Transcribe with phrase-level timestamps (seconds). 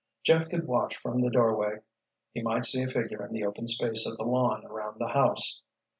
[0.23, 1.75] Jeff could watch from the doorway.
[2.33, 5.61] He might see a figure in the open space of the lawn around the house.